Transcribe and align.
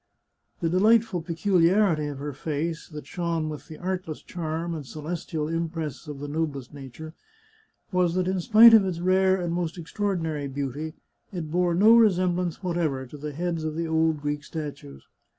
The 0.61 0.67
delightful 0.71 1.21
peculiarity 1.21 2.07
of 2.07 2.17
her 2.17 2.33
face, 2.33 2.89
that 2.89 3.05
shone 3.05 3.49
with 3.49 3.67
the 3.67 3.77
artless 3.77 4.23
charm 4.23 4.73
and 4.73 4.83
celestial 4.83 5.47
impress 5.47 6.07
of 6.07 6.17
the 6.17 6.27
noblest 6.27 6.73
nature, 6.73 7.13
was 7.91 8.15
that, 8.15 8.27
in 8.27 8.41
spite 8.41 8.73
of 8.73 8.83
its 8.83 8.99
rare 8.99 9.39
and 9.39 9.53
most 9.53 9.77
extraordinary 9.77 10.47
beauty, 10.47 10.95
it 11.31 11.51
bore 11.51 11.75
no 11.75 11.95
resemblance 11.95 12.63
whatever 12.63 13.05
to 13.05 13.17
the 13.19 13.31
heads 13.31 13.63
of 13.63 13.75
the 13.75 13.85
old 13.87 14.21
Greek 14.23 14.43
statues. 14.43 15.05